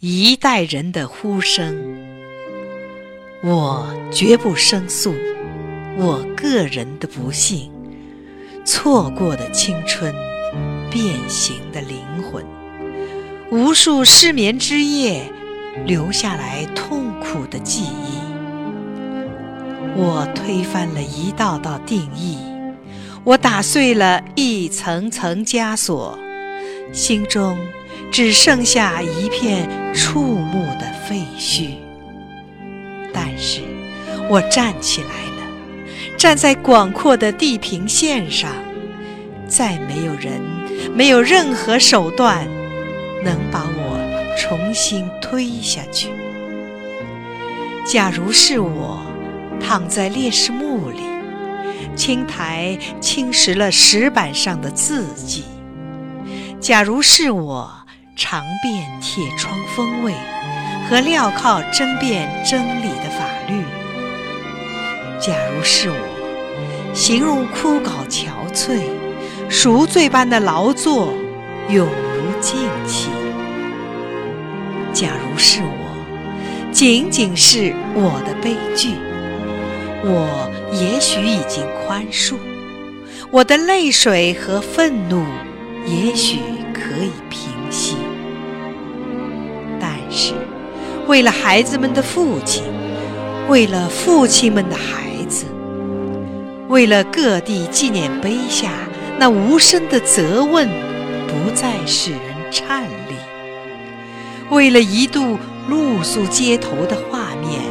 [0.00, 1.76] 一代人的呼声。
[3.42, 5.12] 我绝不申诉，
[5.96, 7.68] 我个人的不幸，
[8.64, 10.14] 错过的青春，
[10.88, 12.46] 变形的灵魂，
[13.50, 15.24] 无数失眠之夜，
[15.84, 18.20] 留下来痛苦的记忆。
[19.96, 22.38] 我推翻了一道道定义，
[23.24, 26.16] 我打碎了一层层枷锁，
[26.92, 27.58] 心中
[28.10, 31.70] 只剩下一片触目的废墟。
[33.12, 33.62] 但是，
[34.28, 38.50] 我站起来了，站在广阔的地平线上，
[39.46, 40.40] 再没有人，
[40.94, 42.46] 没有任何手段，
[43.24, 46.08] 能把我重新推下去。
[47.86, 49.00] 假如是我
[49.58, 51.00] 躺在烈士墓里，
[51.96, 55.44] 青苔侵蚀了石板上的字迹；
[56.60, 57.72] 假如是我
[58.18, 60.12] 尝遍铁窗风味。
[60.88, 63.62] 和镣铐争辩真理的法律。
[65.20, 68.80] 假如是我，形容枯槁憔悴、
[69.50, 71.12] 赎罪般的劳作，
[71.68, 72.56] 永无尽
[72.86, 73.10] 期。
[74.94, 78.94] 假如是我，仅仅是我的悲剧，
[80.02, 82.36] 我也许已经宽恕，
[83.30, 85.22] 我的泪水和愤怒
[85.84, 86.38] 也许
[86.72, 87.52] 可以平
[90.18, 90.34] 是。
[91.06, 92.64] 为了孩子们的父亲，
[93.48, 95.46] 为了父亲们的孩子，
[96.68, 98.72] 为了各地纪念碑下
[99.18, 100.68] 那无声的责问，
[101.28, 103.14] 不再使人颤栗；
[104.50, 107.62] 为了一度露宿街头的画面，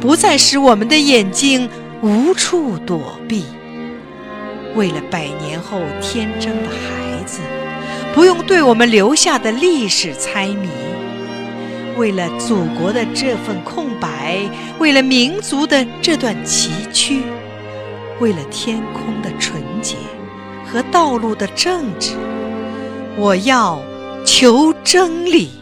[0.00, 1.70] 不再使我们的眼睛
[2.02, 3.44] 无处躲避；
[4.74, 7.40] 为了百年后天真的孩子，
[8.14, 10.68] 不用对我们留下的历史猜谜。
[11.96, 14.38] 为了祖国的这份空白，
[14.78, 17.22] 为了民族的这段崎岖，
[18.18, 19.96] 为了天空的纯洁
[20.66, 22.14] 和道路的正直，
[23.16, 23.80] 我要
[24.24, 25.61] 求真理。